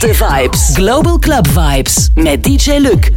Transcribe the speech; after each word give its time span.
Beste 0.00 0.14
vibes. 0.14 0.72
Global 0.74 1.18
Club 1.18 1.46
Vibes 1.46 2.08
met 2.14 2.42
DJ 2.42 2.78
Luc. 2.78 3.10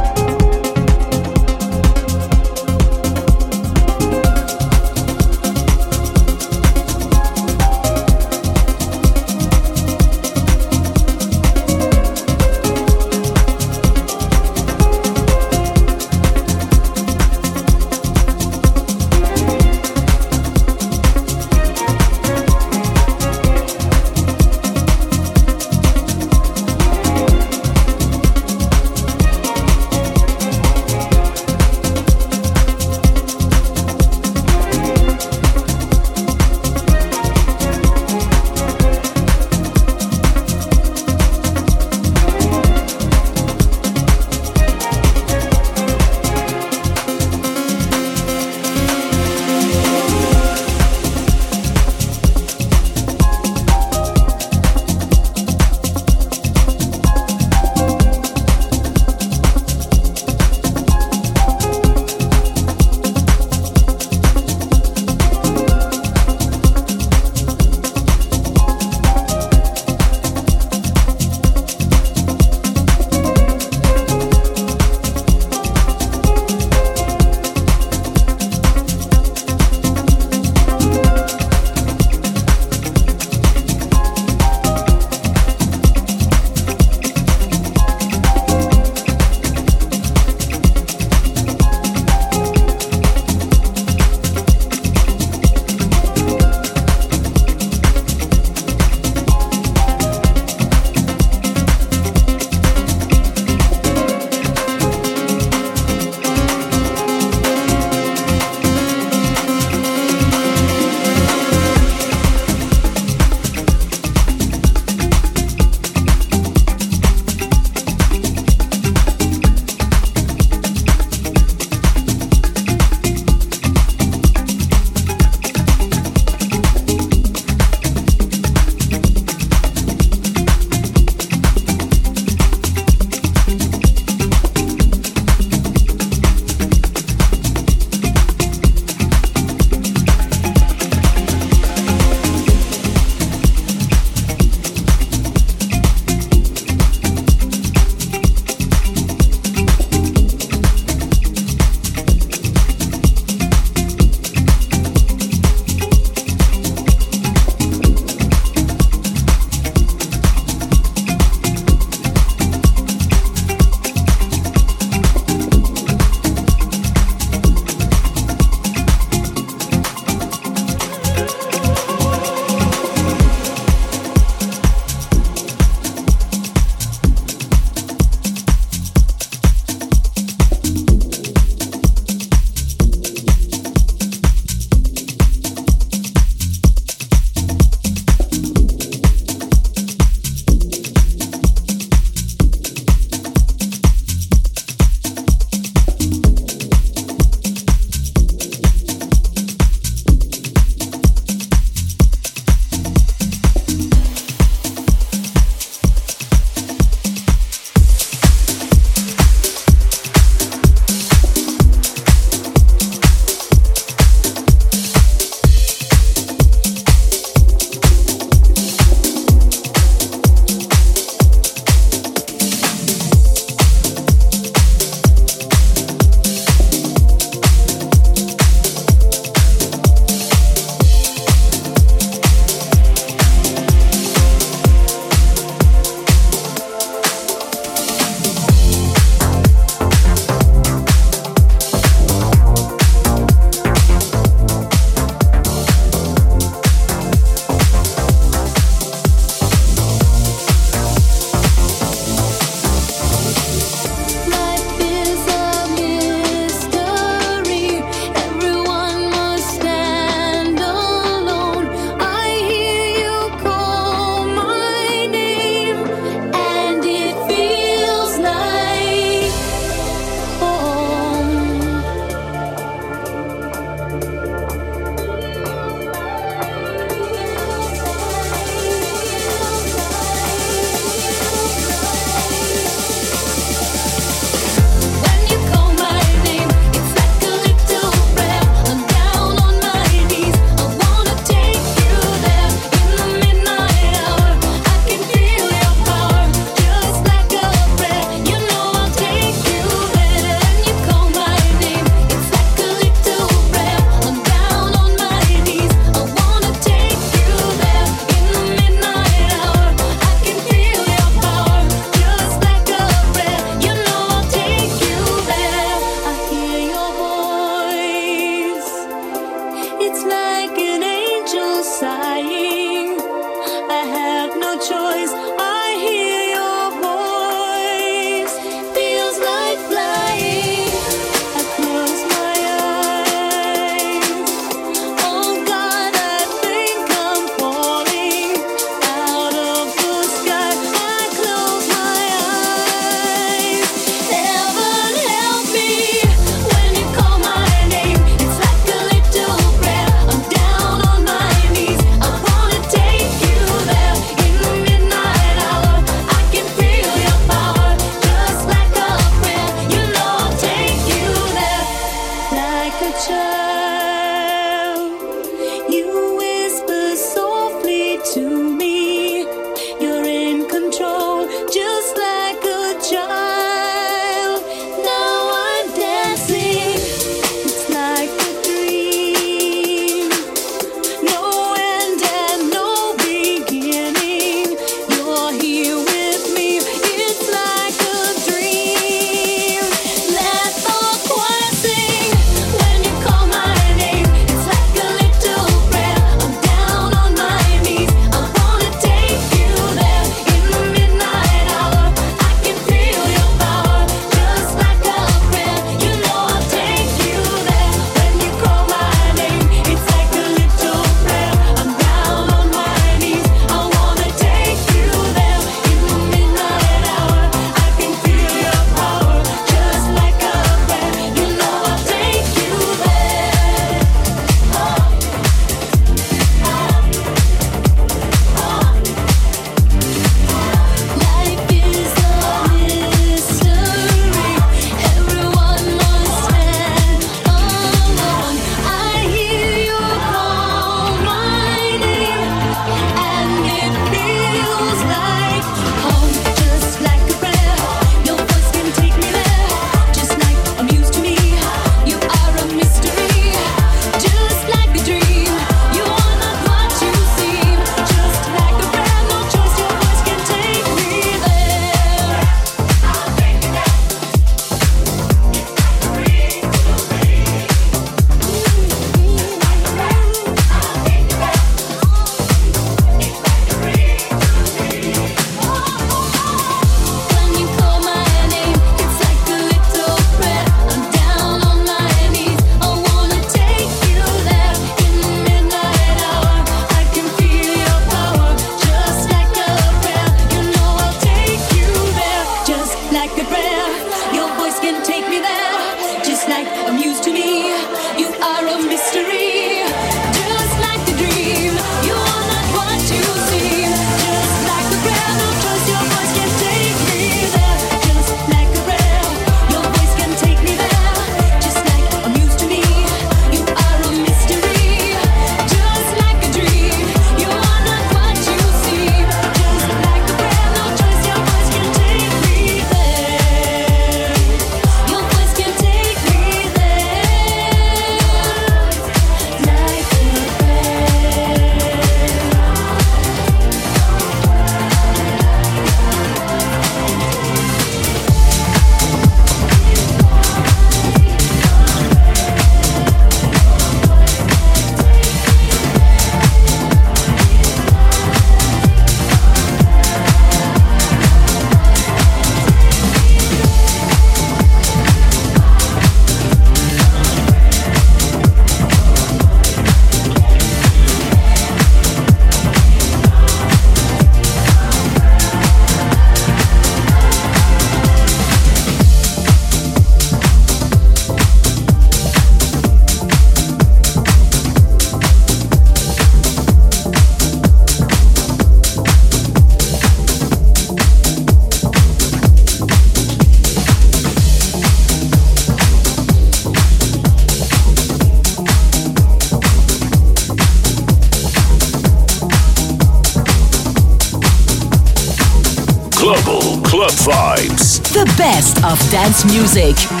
Dance 599.11 599.25
music. 599.25 600.00